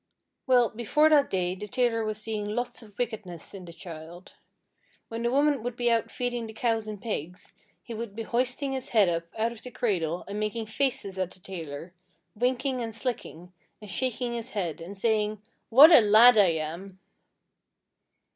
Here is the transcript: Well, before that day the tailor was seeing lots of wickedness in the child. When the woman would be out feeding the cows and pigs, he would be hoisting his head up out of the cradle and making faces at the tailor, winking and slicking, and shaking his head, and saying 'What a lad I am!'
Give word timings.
Well, 0.47 0.69
before 0.69 1.09
that 1.11 1.29
day 1.29 1.53
the 1.53 1.67
tailor 1.67 2.03
was 2.03 2.19
seeing 2.19 2.47
lots 2.55 2.81
of 2.81 2.97
wickedness 2.97 3.53
in 3.53 3.65
the 3.65 3.71
child. 3.71 4.33
When 5.09 5.21
the 5.21 5.29
woman 5.29 5.61
would 5.61 5.75
be 5.75 5.91
out 5.91 6.09
feeding 6.09 6.47
the 6.47 6.53
cows 6.53 6.87
and 6.87 6.99
pigs, 6.99 7.53
he 7.83 7.93
would 7.93 8.15
be 8.15 8.23
hoisting 8.23 8.71
his 8.71 8.89
head 8.97 9.09
up 9.09 9.25
out 9.37 9.51
of 9.51 9.61
the 9.61 9.69
cradle 9.69 10.23
and 10.27 10.39
making 10.39 10.65
faces 10.65 11.19
at 11.19 11.29
the 11.29 11.39
tailor, 11.39 11.93
winking 12.33 12.81
and 12.81 12.95
slicking, 12.95 13.53
and 13.79 13.91
shaking 13.91 14.33
his 14.33 14.53
head, 14.53 14.81
and 14.81 14.97
saying 14.97 15.39
'What 15.69 15.91
a 15.91 16.01
lad 16.01 16.35
I 16.35 16.53
am!' 16.53 16.99